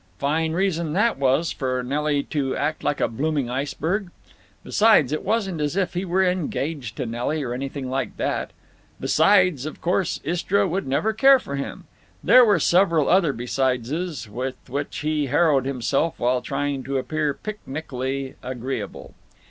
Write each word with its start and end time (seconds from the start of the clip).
Fine 0.17 0.53
reason 0.53 0.93
that 0.93 1.19
was 1.19 1.51
for 1.51 1.83
Nelly 1.83 2.23
to 2.23 2.55
act 2.55 2.83
like 2.83 2.99
a 2.99 3.07
blooming 3.07 3.51
iceberg! 3.51 4.09
Besides, 4.63 5.11
it 5.11 5.21
wasn't 5.23 5.61
as 5.61 5.75
if 5.75 5.93
he 5.93 6.05
were 6.05 6.25
engaged 6.25 6.95
to 6.97 7.05
Nelly, 7.05 7.43
or 7.43 7.53
anything 7.53 7.87
like 7.87 8.17
that. 8.17 8.49
Besides, 8.99 9.67
of 9.67 9.79
course 9.79 10.19
Istra 10.23 10.67
would 10.67 10.87
never 10.87 11.13
care 11.13 11.37
for 11.37 11.55
him. 11.55 11.83
There 12.23 12.43
were 12.43 12.57
several 12.59 13.09
other 13.09 13.31
besideses 13.31 14.27
with 14.27 14.55
which 14.67 14.97
he 15.01 15.27
harrowed 15.27 15.65
himself 15.65 16.17
while 16.19 16.41
trying 16.41 16.81
to 16.85 16.97
appear 16.97 17.35
picnically 17.35 18.33
agreeable. 18.41 19.13